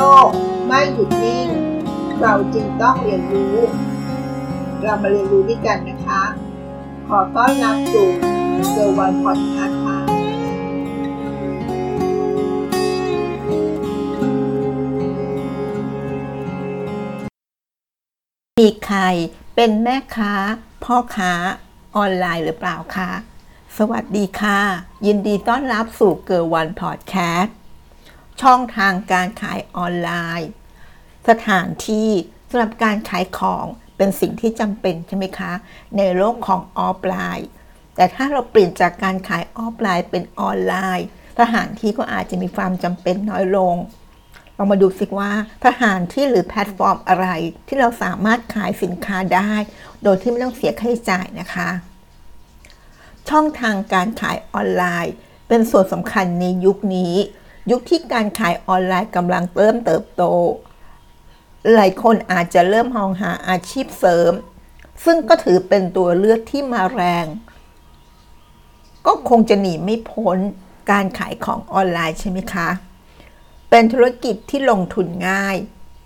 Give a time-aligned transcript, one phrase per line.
[0.00, 0.28] โลก
[0.66, 1.48] ไม่หยุดนิ่ง
[2.20, 3.56] เราจึงต้องเรียนรู้
[4.82, 6.22] เรามาเรียนรู้ด้วยกันนะคะ
[7.08, 8.08] ขอต้อนรับสู่
[8.70, 9.98] เซอร์วันพอดแคสต์ค่ะ
[18.60, 19.00] มีใคร
[19.54, 20.34] เป็นแม่ค้า
[20.84, 21.32] พ่อค้า
[21.96, 23.10] ออนไลน์หรือเปล่าคะ
[23.78, 24.60] สวัสดีค่ะ
[25.06, 27.59] ยินดีต้อนรับสู่เกิร์วันพอดแคสต์
[28.40, 30.50] ช่องทางการขายออนไลน์
[31.28, 32.08] สถานที่
[32.48, 33.66] สำหรับการขายของ
[33.96, 35.52] เป็นสิ่งที่จำเป็นใช่ไหมคะ
[35.96, 37.48] ในโลกของออฟไลน์
[37.94, 41.06] แต่ถ้าเราเปลี่ยนจากการขายออฟไลน์เป็นออนไลน์
[41.40, 43.76] สถานที่ก็อาจจะมีความจำเป็นน้อยลง
[44.54, 45.32] เรามาดูสิว่า
[45.66, 47.26] สถานที่หรือแพลตฟอร์มอะไร
[47.66, 49.52] ที่เราสามารถขายสินค้าได้
[50.02, 51.68] โดยที่ไม่ต้องเสียค่าใช้จ่ายนะคะ
[53.28, 55.14] ช่องทางการขายออนไลน์
[55.48, 57.14] เป็นส่วนสำคัญในยุคนี้
[57.70, 60.22] ยุคที่การขายออนไลน์กำลังเริ่มเติบโต
[61.74, 64.32] หลายคนอาจจะเริ่มมองหาอาชีพเสริม
[65.04, 67.26] ซึ่งก็ถือเป็นตัวเลือกที่มาแรง
[69.06, 70.38] ก็คงจะหนีไม่พ้น
[70.90, 72.68] การขายของออนไลน์ใช่ไหมคะ
[73.70, 75.56] เป็นธุรกิจที่ลงทุนง่าย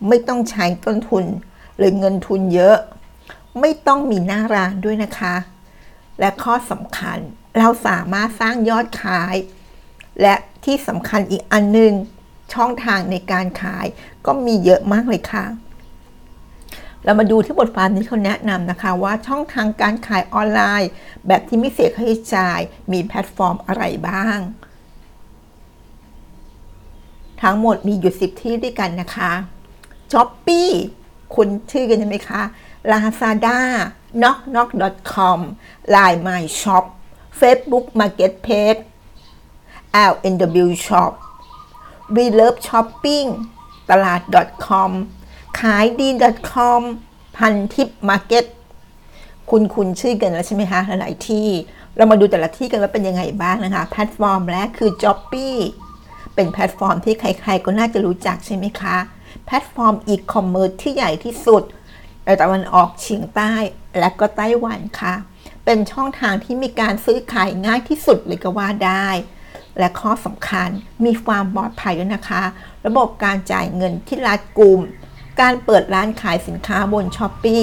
[0.09, 1.25] ไม่ต้องใช้ต้นทุน
[1.77, 2.77] หรือเงินทุนเยอะ
[3.61, 5.35] ไม่ต้องมีหน้าร้านด้วยนะคะ
[6.21, 7.19] และข้อสำคัญ
[7.59, 9.35] เราสามารถสร้างยอดขาย
[10.23, 10.35] และ
[10.65, 11.93] ที่สำคัญอีกอันหนึง
[12.55, 13.87] ช่องทางในการขาย
[14.27, 15.45] ก็มีเยอะมากเลยค่ะ
[17.05, 20.91] เรามาดูที่บทความนี้เขาแนะนำนะคะว่าช่องทางการขายออนไลน์
[21.27, 22.61] แบบที่ไม่เสียค่าใช้จ่าย
[22.93, 24.39] มีแพลตฟอร์มอะไรบ้าง
[27.43, 29.33] ทั้งหมดมีอยู่สิบที่ด้วยกันนะคะ
[30.13, 30.69] s h อ p e e
[31.35, 32.43] คุณชื่อกันใช่ไหมคะ
[32.91, 33.59] Lazada
[34.21, 35.41] NocNoc.com
[35.95, 36.85] Line My Shop
[37.41, 38.81] Facebook Marketplace
[40.11, 41.13] LNW Shop
[42.15, 43.29] We Love Shopping
[43.91, 44.21] ตลาด
[44.67, 44.91] .com
[45.61, 46.09] ขายดี
[46.53, 46.81] .com
[47.37, 48.45] พันทิปมาร์เก็ต
[49.51, 51.47] คุ้นคุ้นชื่อกันแล้วใช่ไหมคะ หลายที่
[51.97, 55.57] เรามาดูแต่ละที่กันว่าเป็นยังไงบ้างนะคะ แพลตฟอร์มแรกคือ Shopee
[56.35, 58.97] เป็นแพลตฟอร์มที่ใครๆก็น่าจะรู้จักใช่ไหมคะ
[59.47, 61.63] แพลตฟอร์มอีคอมเมิร์ซที่ใหญ่ที่สุด
[62.25, 63.53] ในตะวันออกเฉียงใต้
[63.99, 65.15] และก็ไต้หวันค่ะ
[65.65, 69.09] เป็นช่องทางที่มีการซื้อขายง่ายที่สุดเลยก็ว่าได้
[69.79, 70.69] และข้อสำคัญ
[71.05, 72.43] มีความปลอดภัยด้วยนะคะ
[72.87, 74.81] ระบบการจ่ายเงินที่รัดกุม
[75.41, 77.57] การเปิดร้านขายสินค้าบน Shopee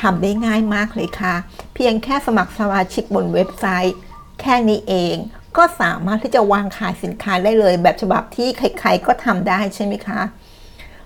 [0.00, 1.34] ทำได้ง่ายมากเลยค่ะ
[1.74, 3.96] เพียงแค่สมัครสมาชิกบนเว็บไซต์
[4.40, 5.16] แค่นี้เอง
[5.56, 10.20] ก็สามารถที่จะวางขายสินค้าได้เลย แบบฉบับที่ใครๆก็ทำได้ใช่ไหมคะ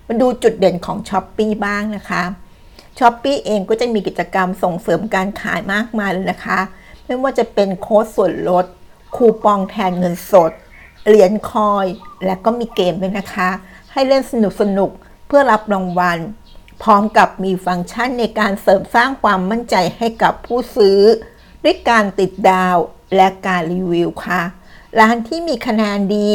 [0.07, 2.23] มาดูจุดเด่นของ Shopee บ้างนะคะ
[2.99, 6.59] Shopee เองก็จะมีกิจกรรมส่งเสริมการขายมากมายเลยนะคะ
[7.05, 8.67] ไม่ว่าจะเป็นโค้ดส่วนลด
[9.17, 10.53] คูปองแทนเงินสด
[11.07, 11.87] เหรียญ coin
[12.27, 13.51] และก็มีเกมด้วยนะคะ
[13.93, 14.91] ให้เล่นสนุกสนุก
[15.27, 16.19] เพื่อรับรางวัล
[16.83, 21.01] พร้อมกับมีฟังก์ชันในการเสริมสร้างความมั่นใจให้กับผู้ซื้อ
[21.65, 22.77] ด้วยการติดดาว
[23.17, 24.43] และการรีวิวค่ะ
[25.01, 26.29] ร้านที่มีคะแนนดี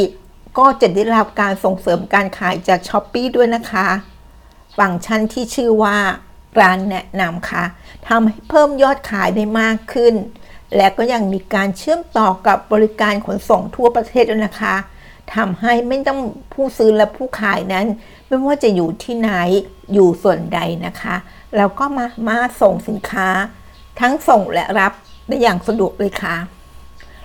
[0.58, 3.88] ก็จะได้รับการส่งเสริมการขายจากช้อปปีด้วยนะคะ
[4.78, 5.96] ฟังก์ชันที่ชื่อว่า
[6.60, 7.64] ร้านแนะนำค่ะ
[8.08, 10.14] ทำให้เพิ่มยอดขายได้มากขึ้น
[10.76, 14.76] และก็ยังมีการเชื่อมต่อกับบริการขนส่งทั่วประเทศด้วยนะคะ
[15.34, 16.20] ทำให้ไม่ต้อง
[16.52, 17.86] ผู้ซื้อและผู้ขายนั้น
[18.26, 19.30] ไม่ว่าจะอยู่ที่ไหน
[19.92, 21.16] อยู่ส่วนใดนะคะ
[21.56, 23.28] แล้วก็มามาส่งสินค้า
[24.00, 24.92] ทั้งส่งและรับ
[25.28, 26.36] ได้อย่างสะดวกเลยค่ะ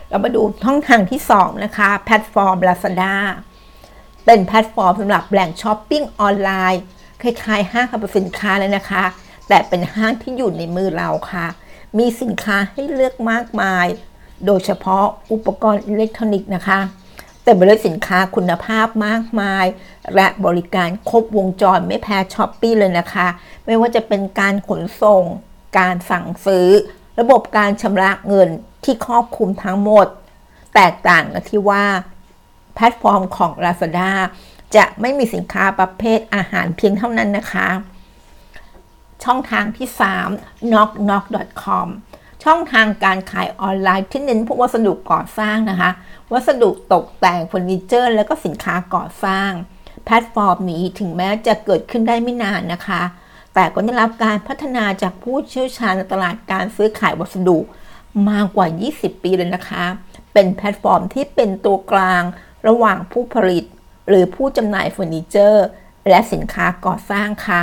[0.10, 3.16] เรามาดูช่องทางที่ 2 นะคะ แพลตฟอร์ม Lazada
[4.26, 6.82] เป็นแพลตฟอร์มสำหรับแหล่งช้อปปิ้งออนไลน์
[7.22, 9.04] คล้ายๆห้างขายสินค้าเลยนะคะ
[9.48, 11.48] แต่เป็นห้างที่อยู่ในมือเราค่ะ
[11.98, 13.88] มีสินค้าให้เลือกมากมาย
[14.46, 16.80] โดยเฉพาะอุปกรณ์อิเล็กทรอนิกส์นะคะ
[17.44, 19.66] แต่บริสินค้าคุณภาพมากมาย
[20.16, 23.28] และบริการครบวงจรไม่แพ้ Shopee เลยนะคะ
[23.66, 25.24] ไม่ว่าจะเป็นการขนส่ง
[25.78, 26.68] การสั่งซื้อ
[27.20, 28.50] ระบบการชำระเงิน
[28.84, 30.08] ที่ครอบคลุมทั้งหมด
[30.76, 31.86] แตกต่างกันที่ว่า
[32.76, 34.12] แพลตฟอร์มของ Lazada
[34.76, 37.68] จะไม่มีสินค้าประเภทอาหารเพียงเท่านั้นนะคะ
[39.24, 39.88] ช่องทางที่
[40.28, 41.88] 3 NocNoc.com
[42.44, 45.90] ช่องทางการขายออนไลน์ที่เน้นพวกวัสดุก่อสร้างนะคะ
[46.32, 49.52] วัสดุตกแต่งเฟอร์นิเจอร์ และก็สินค้าก่อสร้าง
[50.06, 53.02] แพลตฟอร์มนี้ถึงแม้จะเกิดขึ้นได้ไม่นานนะคะ
[53.54, 57.58] แต่ก็ได้รับการพัฒนาจากผู้เชี่ยวชาญตลาดการซื้อขายวัสดุ
[58.30, 59.84] มากกว่า 20 ปีเลยนะคะ
[60.34, 62.24] เป็นแพลตฟอร์มที่เป็นตัวกลาง
[62.68, 63.66] ระหว่างผู้ผลิต
[64.10, 65.66] หรือผู้จำหน่ายเฟอร์นิเจอร์
[66.10, 67.62] และสินค้าก่อสร้างค่ะ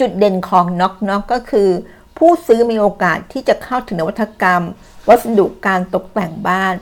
[0.00, 1.70] จุดเด่นของ NocNoc ก็คือ
[2.18, 4.62] ผู้ซื้อมีโอกาสที่จะเข้าถึงนวัตกรรม
[5.08, 6.74] วัสดุการตกแต่งบ้าน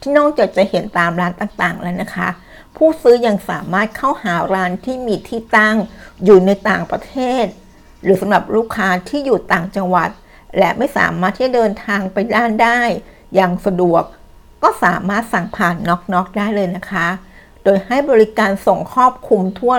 [0.00, 2.28] ที่นอกจากจะเห็นตามร้านต่างๆแล้วนะคะ
[2.76, 5.76] ผู้ซื้อยังสามารถเข้าหาร้านที่มีที่ตั้ง
[6.24, 7.44] อยู่ในต่างประเทศ
[8.02, 10.10] หรือสำหรับลูกค้าที่อยู่ต่างจังหวัด
[10.58, 12.80] และไม่สามารถที่จะเดินทางไปด้านได้
[13.34, 14.02] อย่างสะดวก
[14.62, 17.08] ก็สามารถสั่งผ่านน็อกน็อกได้เลยนะคะ
[17.64, 19.74] โดยให้บริการส่งครอบคลุมทั่ว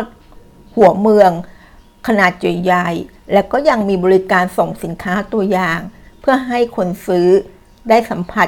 [0.75, 1.31] หัวเมือง
[2.07, 5.79] ขนาดใหญ่ๆและก็ยังมีบริการส่งสินค้าตัวอย่าง
[6.19, 7.27] เพื่อให้คนซื้อ
[7.89, 8.47] ได้สัมผัส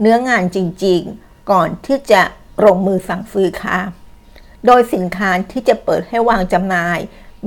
[0.00, 2.22] เนื้องานจริงๆ ก่อนที่จะ
[2.64, 3.78] ลงมือสั่งซื้อค่ะ
[4.66, 6.98] โดยสินค้าที่จะเปิดให้วางจำหน่าย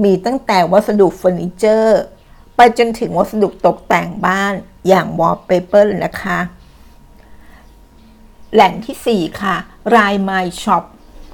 [0.03, 2.01] มีตั้งแต่วัสดุเฟอร์นิเจอร์
[2.55, 4.53] ไปจนถึงวัสดุตกแต่งบ้าน
[4.88, 6.39] อย่างวอลเปเปอร์นะคะ
[8.53, 9.55] แหล่งที่ 4 ค่ะ
[9.95, 10.83] ราย My Shop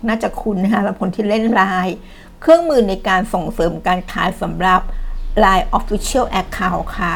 [0.08, 1.88] น่าจะคุณนะคะสำหรับคนที่เล่นราย
[2.42, 4.82] เครื่องมือในการส่งเสริมการขายสำหรับ
[5.44, 7.14] Line Official Account ค่ะ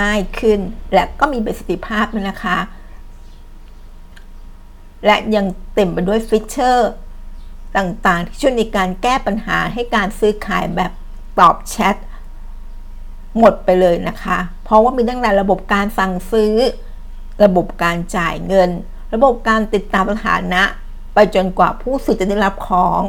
[0.00, 0.60] ง่ายขึ้น
[0.94, 2.58] และก็มีประสิทธิภาพนะคะ
[5.06, 6.90] และยังเต็มไปด้วยฟีเจอร์
[7.76, 10.92] ต่างๆ ที่ช่วยในการแก้ปัญหาให้การซื้อขายแบบ
[11.38, 11.96] ตอบแชท
[13.38, 16.54] หมดไปเลยนะคะ เพราะว่ามีตั้งแต่ระบบการสั่งซื้อ
[17.44, 18.70] ระบบการจ่ายเงิน
[19.14, 20.62] ระบบการติดตามสถานะ
[21.14, 23.00] ไปจนกว่าผู้ซื้อจะได้รับของ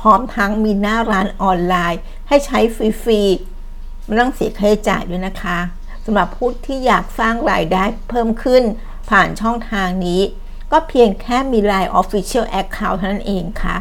[0.00, 2.58] พร้อมทั้งมีหน้าร้านออนไลน์ ให้ใช้
[3.02, 5.58] ฟรีๆไม่ต้องเสียค่าใช้จ่ายด้วยนะคะ
[6.04, 8.62] สำหรับผู้ที่อยากสร้างรายได้เพิ่มขึ้น
[9.10, 10.20] ผ่านช่องทางนี้
[10.72, 13.76] ก็เพียงแค่มี Line Official Account เท่านั้นเองค่ะ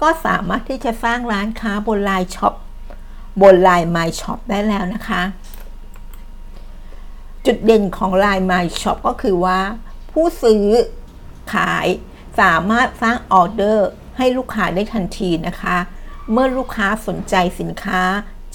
[0.00, 2.54] ก็สามารถที่จะสร้างร้านค้าบน Line Shop
[3.40, 5.22] บน Line My Shop ได้แล้วนะคะ
[7.46, 9.60] จุดเด่นของ Line My Shop ก็คือว่า
[10.10, 10.66] ผู้ซื้อ
[11.54, 11.86] ขาย
[12.40, 15.76] สามารถสร้างออเดอร์ให้ลูกค้าได้ทันทีนะคะ
[16.32, 18.02] เมื่อลูกค้าสนใจสินค้า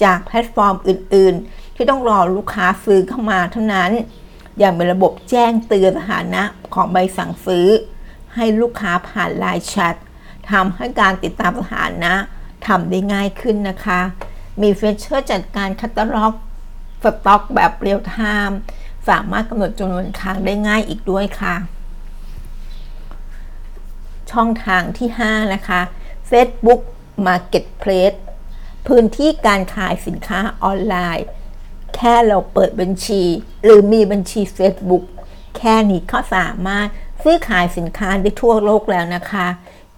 [0.02, 3.90] จากแพลตฟอร์มอื่น ๆ ที่ต้องรอลูกค้าซื้อเข้ามาเท่านั้น
[4.58, 6.42] อย่างเป็นระบบแจ้งเตือนสถานะ
[6.74, 7.68] ของใบสั่งซื้อ
[8.34, 9.94] ให้ลูกค้าผ่าน LINE Chat
[10.50, 12.14] ทำให้การติดตามสถานะ
[12.66, 14.00] ทำได้ง่ายขึ้นนะคะ
[14.60, 16.34] มีฟีเจอร์จัดการแคตตาล็อก
[17.02, 18.16] สต็อกแบบเรียลไทม์
[18.48, 18.58] ม์
[19.08, 21.54] สามารถกำหนดจำนวนครั้งได้ง่ายอีกด้วยค่ะ
[24.36, 25.80] ช่องทางที่ 5 นะคะ
[26.30, 26.80] Facebook
[27.26, 28.18] Marketplace
[28.86, 31.26] พื้นที่การขายสินค้าออนไลน์
[31.96, 33.22] แค่เราเปิดบัญชี
[33.64, 35.04] หรือมีบัญชี Facebook
[35.56, 36.88] แค่นี้ก็สามารถ
[37.22, 39.46] ซื้อขายสินค้าได้ทั่วโลกแล้วนะคะ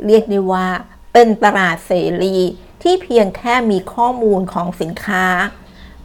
[0.07, 0.67] เรียกได้ว่า
[1.13, 1.93] เป็นตลาดเส
[2.23, 2.37] รี
[2.83, 5.25] ที่เพียงแค่มีข้อมูลของสินค้า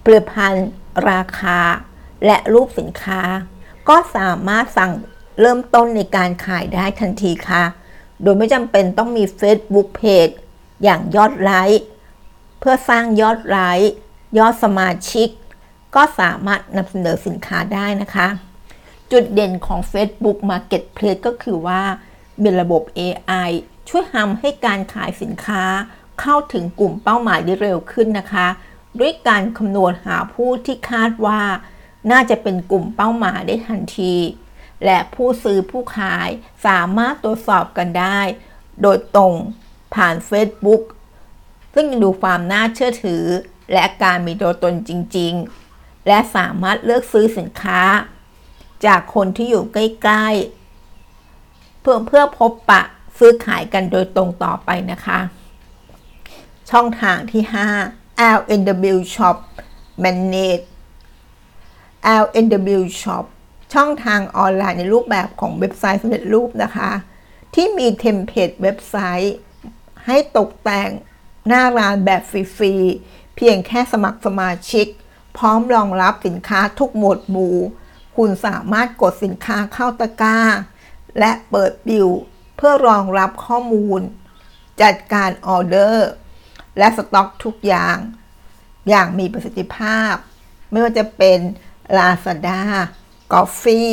[0.03, 0.67] ผลิตภัณฑ์
[1.09, 1.59] ราคา
[2.25, 3.21] และรูปสินค้า
[3.89, 4.91] ก็สามารถสั่ง
[5.41, 7.63] เริ่มต้นในการขายได้ทันทีค่ะ
[8.21, 10.33] โดยไม่จำเป็นต้องมี Facebook Page
[10.83, 11.83] อย่างยอดไลค์
[12.59, 13.93] เพื่อสร้างยอดไลค์
[14.37, 15.29] ยอดสมาชิก
[15.95, 18.27] ก็สามารถนำเสนอสินค้าได้นะคะ
[19.11, 21.81] จุดเด่นของ Facebook Marketplace ก็คือว่า
[22.41, 23.49] มีระบบ AI
[23.89, 25.63] ช่วยทำให้การขายสินค้า
[26.21, 28.47] เข้าถึงกลุ่มเป้าหมายได้เร็วขึ้นนะคะ
[28.99, 31.41] ด้วยการคำนวณหาผู้ที่คาดว่า
[32.11, 34.13] น่าจะเป็นกลุ่มเป้าหมายได้ทันที
[34.85, 36.29] และผู้ซื้อผู้ขาย
[36.65, 38.19] สามารถตรวจสอบกันได้
[38.81, 39.33] โดยตรง
[39.95, 40.83] ผ่าน Facebook
[41.75, 43.23] ซึ่งดูความน่าเชื่อถือ
[43.73, 45.33] และการมีตัวตนจริง
[45.69, 47.81] ๆ และสามารถเลือกซื้อสินค้า
[48.85, 49.77] จากคนที่อยู่ใก
[50.09, 50.27] ล้
[51.03, 52.81] ๆ เพื่อเพื่อพบปะ
[53.17, 55.19] ซื้อขายกันโดยตรงต่อไปนะคะ
[56.69, 57.43] ช่องทางที่
[57.87, 59.37] 5 LNW Shop
[60.03, 60.65] Manage
[62.23, 63.25] LNW Shop
[63.73, 66.91] ช่องทางออนไลน์ในรูปแบบของเว็บไซต์สำเร็จรูปนะคะ
[67.53, 69.35] ที่มี template เว็บไซต์
[70.05, 70.89] ให้ตกแต่ง
[71.47, 74.87] หน้าร้านแบบฟรีๆ เพียงแค่สมัครสมาชิก
[75.37, 77.57] พร้อมรองรับสินค้าทุกหมวดหมู่
[78.17, 80.39] คุณสามารถกดสินค้าเข้าตะกร้า
[81.19, 82.09] และเปิดบิล
[82.57, 84.01] เพื่อรองรับข้อมูล
[84.81, 86.09] จัดการออเดอร์
[86.77, 87.97] และสต็อกทุกอย่าง
[88.89, 90.13] อย่างมีประสิทธิภาพ
[90.71, 91.39] ไม่ว่าจะเป็น
[91.97, 92.61] Lazada
[93.33, 93.87] g o f f e e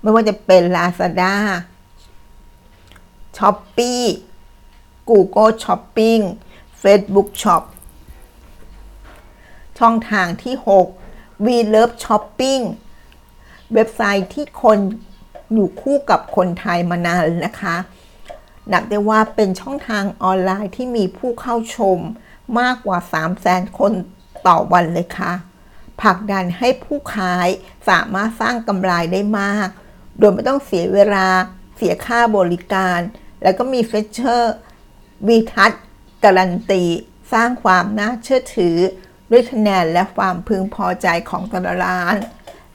[0.00, 1.34] ไม่ว่าจะเป็น Lazada
[3.36, 4.04] Shopee
[5.08, 6.22] Google Shopping
[6.82, 7.62] Facebook Shop
[9.78, 10.54] ช่องทางที่
[11.00, 12.62] 6 We Love Shopping
[13.74, 14.78] เว็บไซต์ที่คน
[15.52, 17.76] อยู่คู่กับคนไทยมานานนะคะ
[18.72, 21.98] นับได้ว่าเป็นช่องทางออนไลน์ที่มีผู้เข้าชม
[22.60, 23.92] มากกว่า 3 0 0แสนคน
[24.46, 25.32] ต่อวันเลยค่ะ
[26.02, 27.48] ผลักดันให้ผู้ขาย
[27.88, 29.68] สามารถสร้างกำไรได้มาก
[30.18, 31.26] โดยไม่ต้องเสียเวลา
[31.76, 33.00] เสียค่าบริการ
[33.42, 34.54] แล้วก็มีฟีเจอร์
[35.26, 35.72] WeTrust
[36.24, 36.84] Guarantee
[37.32, 38.76] สร้างความน่าเชื่อถือ
[39.30, 42.16] ด้วยคะแนนและความพึงพอใจของแต่ละร้าน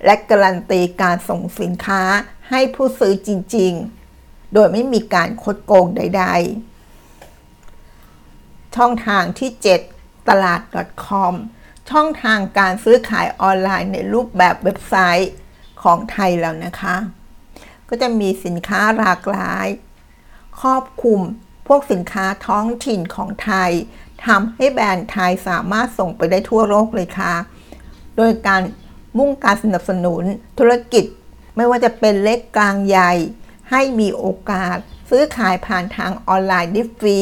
[0.06, 2.02] และการันตีการส่งสินค้า
[2.50, 3.74] ให้ผู้ซื้อจริง
[4.14, 6.24] ๆ โดยไม่มีการคดโกงใด
[7.90, 9.50] ๆ ช่องทางที่
[9.90, 10.62] 7 ตลาด
[11.08, 11.34] .com
[11.92, 15.32] ช่องทางการซื้อขายออนไลน์ในรูปแบบเว็บไซต์
[15.84, 16.96] ของไทยแล้วนะคะ
[17.90, 19.68] ก็จะมีสินค้าหลากหลาย
[20.62, 21.22] ครอบคลุม
[21.68, 23.72] พวกสินค้าท้องถิ่นของไทย
[24.26, 27.34] ทำให้แบรนด์ไทยสามารถส่งไปได้ทั่วโลกเลยค่ะ
[28.18, 28.62] โดยการ
[29.18, 30.24] มุ่งการสนับสนุน
[30.60, 31.06] ธุรกิจ
[31.56, 33.14] ไม่ว่าจะเป็นเล็กกลางใหญ่
[33.72, 34.78] ให้มีโอกาส
[35.10, 37.20] ซื้อขายผ่านทางออนไลน์ได้ฟรี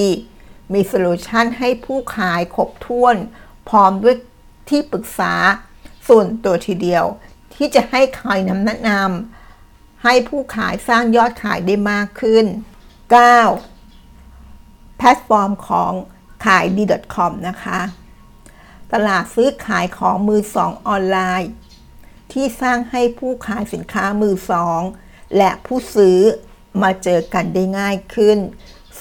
[0.74, 3.16] มีโซลูชันให้ผู้ขายครบถ้วน
[3.70, 4.16] พร้อมด้วย
[4.70, 5.34] ที่ปรึกษา
[6.08, 7.06] ส่วนตัวทีเดียว
[7.56, 12.46] ที่จะให้คอยนำแนะนำให้ผู้ขายสร้างยอดขายได้มากขึ้น
[13.68, 14.98] 9.
[14.98, 15.94] แพลตฟอร์มของ
[16.46, 16.84] ขายดี
[17.16, 17.80] .com นะคะ
[18.94, 21.52] ตลาดซื้อขายของมือสองออนไลน์
[22.32, 24.82] ที่สร้างให้ผู้ขายสินค้ามือสอง
[25.38, 26.20] และผู้ซื้อ
[26.82, 28.38] มาเจอกันได้ง่ายขึ้น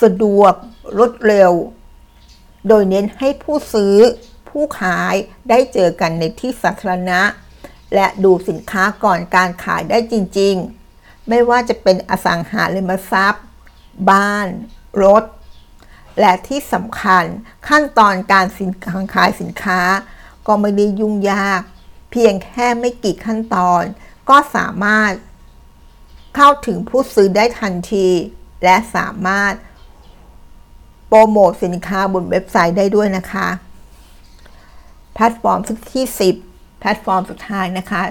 [0.02, 0.54] สะดวก
[0.96, 1.52] รวดเร็ว
[2.68, 3.96] โดยเน้นให้ผู้ซื้อ
[4.58, 5.14] ผู้ขาย
[5.50, 7.20] ได้เจอกันในที่สาธารณะ
[7.94, 13.44] และดูสินค้าก่อนการขายได้จริงๆ ไม่ว่าจะเป็นอสังหาริมทรัพย์
[14.10, 14.48] บ้าน
[15.02, 15.24] รถ
[16.20, 17.24] และที่สำคัญ
[17.68, 18.70] ขั้นตอนการสิน
[19.14, 19.80] ขายสินค้า
[20.46, 21.60] ก็ไม่ได้ยุ่งยาก
[22.10, 23.82] เพียงแค่ไม่กี่ขั้นตอน
[24.28, 25.12] ก็สามารถ
[26.34, 28.08] เข้าถึงผู้ซื้อได้ทันที
[28.64, 29.54] และสามารถ
[31.08, 33.48] โปรโมทสินค้าบนเว็บไซต์ได้ด้วยนะคะ
[35.16, 35.60] แพลตฟอร์ม
[35.94, 36.06] ที่
[36.42, 38.02] 10 แพลตฟอร์มสุดท้ายนะคะ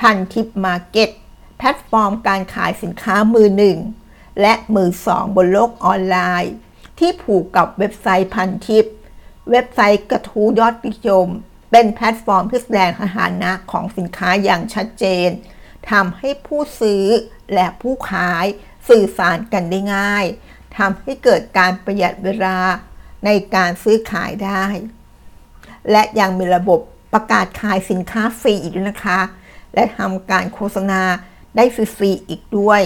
[0.00, 1.10] พันทิปมาร์เก็ต
[1.58, 3.78] แพลตฟอร์มการขายสินค้ามือหนึ่ง
[4.40, 6.54] และมือสองบนโลกออนไลน์
[6.98, 8.84] ที่ผูกกับเว็บไซต์พันทิป
[9.50, 11.28] เว็บไซต์กระทู้ยอดนิยม
[11.70, 15.28] เป็นแพลตฟอร์มที่แสดงสถานะของสินค้าอย่างชัดเจน
[15.90, 17.04] ทำให้ผู้ซื้อ
[17.54, 18.46] และผู้ขาย
[18.88, 20.24] สื่อสารกันได้ง่าย
[20.78, 22.58] ทำให้เกิดการประหยัดเวลา
[23.24, 24.64] ในการซื้อขายได้
[25.90, 26.80] และยังมีระบบ
[27.12, 29.20] ประกาศขายสินค้าฟรีอีกด้วยนะคะ
[29.74, 31.02] และทำการโฆษณา
[31.56, 32.82] ได้ฟรีๆอีกด้วย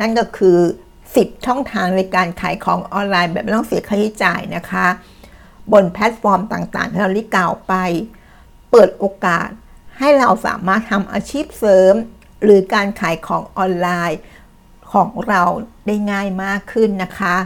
[0.00, 0.58] นั่นก็คือ
[1.02, 4.86] 10 ช่องทางในการขายของออนไลน์แบบไม่ต้องเสียค่าใช้จ่ายนะคะ
[5.72, 7.74] บนแพลตฟอร์มต่างๆที่เราได้กล่าวไป
[8.70, 9.48] เปิดโอกาส
[9.98, 11.94] ให้เราสามารถทำอาชีพเสริม
[12.44, 14.18] หรือการขายของออนไลน์
[14.92, 15.42] ของเรา
[15.86, 17.36] ได้ง่ายมากขึ้นนะคะ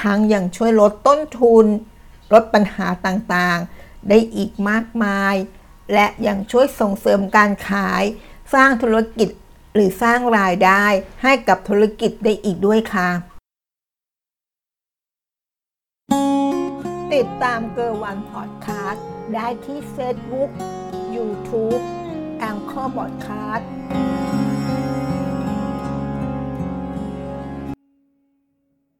[0.00, 1.66] ทั้งยังช่วยลดต้นทุน
[2.32, 5.34] ลดปัญหาต่างๆ ได้อีกมากมาย
[5.92, 8.04] และยังช่วยส่งเสริมการขาย
[8.54, 9.28] สร้างธุรกิจ
[9.74, 10.84] หรือสร้างรายได้
[11.22, 13.10] ให้กับธุรกิจได้อีกด้วยค่ะ
[17.14, 19.04] ติดตามเกอร์วันพอดคาสต์
[19.34, 20.50] ได้ที่ Facebook
[21.14, 21.82] YouTube
[22.38, 23.68] แองเกอร์บอดคาสต์